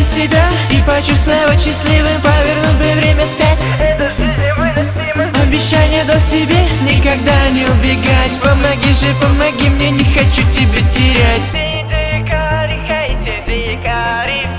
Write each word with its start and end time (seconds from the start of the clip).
найти 0.00 0.02
себя 0.02 0.42
И 0.70 0.80
почувствовать 0.88 1.60
счастливым 1.60 2.20
Повернуть 2.22 2.76
бы 2.76 3.00
время 3.00 3.22
спять. 3.26 3.58
Это 3.78 4.08
же 4.14 4.22
невыносимо 4.22 5.42
Обещание 5.42 6.04
до 6.04 6.18
себе 6.20 6.56
Никогда 6.82 7.48
не 7.50 7.64
убегать. 7.64 8.38
Помоги 8.42 8.94
же, 8.94 9.14
помоги 9.20 9.68
мне 9.68 9.90
Не 9.90 10.04
хочу 10.04 10.42
тебя 10.52 10.90
терять. 10.90 11.70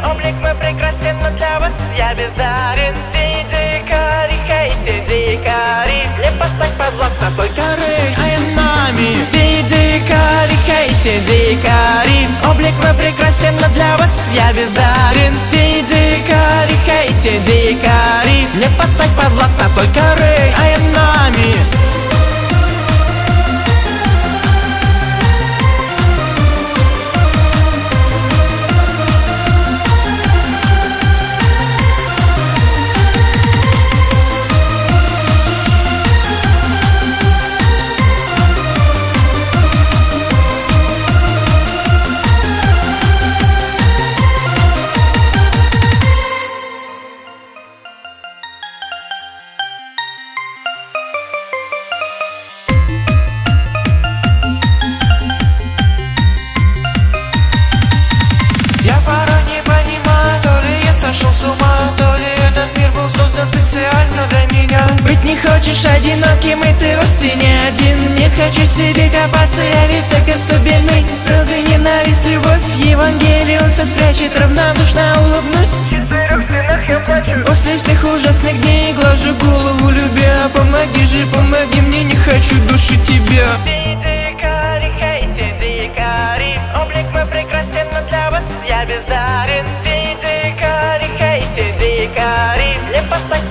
Облик 0.03 0.35
мой 0.41 0.53
прекрасен, 0.55 1.17
но 1.21 1.29
для 1.37 1.59
вас 1.59 1.71
я 1.95 2.13
бездарен. 2.13 2.93
Сиди, 3.13 3.81
Кари, 3.87 4.35
хей, 4.47 4.71
сиди, 4.83 5.39
Кари. 5.43 6.01
Не 6.19 6.37
поставь 6.37 6.73
под 6.77 6.93
власть 6.95 7.37
той 7.37 7.47
коры. 7.49 7.97
I 8.17 8.35
am 8.35 9.25
Сиди, 9.25 10.01
Кари, 10.09 10.57
хей, 10.65 10.93
сиди, 10.93 11.57
Кари 11.63 12.10
Облик 12.61 12.75
мой 12.83 12.93
прекрасен, 12.93 13.55
но 13.59 13.67
для 13.69 13.97
вас 13.97 14.29
я 14.33 14.53
бездарен. 14.53 15.33
Сиди, 15.49 16.21
Кари, 16.27 16.77
хей, 16.85 17.11
сиди, 17.11 17.75
Кари 17.81 18.45
Не 18.53 18.69
поставь 18.77 19.09
под 19.15 19.31
власть 19.31 19.55
той 19.75 19.87
коры 19.87 20.53
I 20.59 20.75
am 20.75 20.93
нами 20.93 21.80
Быть 65.11 65.25
не 65.25 65.35
хочешь 65.35 65.83
одиноким, 65.83 66.63
и 66.63 66.73
ты 66.79 66.95
вовсе 66.95 67.35
не 67.35 67.51
один. 67.67 68.15
Нет, 68.15 68.31
хочу 68.31 68.65
себе 68.65 69.09
копаться, 69.09 69.61
я 69.61 69.87
ведь 69.87 70.07
так 70.09 70.23
особенный. 70.33 71.05
Слезы, 71.19 71.57
ненависть, 71.67 72.25
любовь, 72.27 72.63
Евангелие 72.77 73.59
Он 73.61 73.69
спрячет, 73.69 74.39
равнодушно 74.39 75.01
улыбнусь. 75.19 75.67
В 75.67 75.89
четырех 75.89 76.45
стенах 76.45 76.87
я 76.87 76.99
плачу. 77.01 77.45
После 77.45 77.75
всех 77.75 78.01
ужасных 78.05 78.61
дней 78.61 78.93
глажу 78.93 79.35
голову, 79.35 79.89
любя. 79.89 80.47
Помоги 80.55 81.05
же, 81.05 81.25
помоги 81.27 81.81
мне, 81.81 82.05
не 82.05 82.15
хочу 82.15 82.55
душить 82.69 83.03
тебя. 83.05 83.47
Сиди, 83.65 84.39
Кари, 84.39 84.93
хей, 84.97 85.27
сиди, 85.35 85.91
Кари 85.93 86.55
Облик 86.81 87.11
мой 87.11 87.25
прекрасен, 87.25 87.87
но 87.91 88.07
для 88.07 88.31
вас 88.31 88.43
я 88.65 88.85
бездарен 88.85 89.65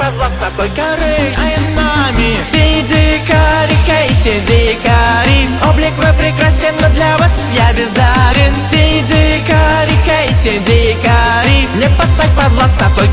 Не 0.01 0.07
поставь 0.07 0.17
под 0.17 0.17
власть 0.17 0.57
той 0.57 0.69
коры. 0.71 1.35
I 1.37 1.55
am 1.57 1.75
нами 1.75 2.37
Сиди, 2.45 3.21
Кари, 3.29 3.77
хей, 3.87 4.15
сиди, 4.15 4.79
Кари 4.83 5.47
Облик 5.69 5.93
мой 5.99 6.13
прекрасен, 6.15 6.75
но 6.81 6.89
для 6.89 7.19
вас 7.19 7.51
я 7.55 7.71
бездарен. 7.73 8.55
Сиди, 8.67 9.43
Кари, 9.47 9.99
хей, 10.07 10.35
сиди, 10.35 10.97
Кари 11.03 11.67
Не 11.75 11.89
поставь 11.99 12.35
под 12.35 12.51
власть 12.53 12.79
той 12.97 13.09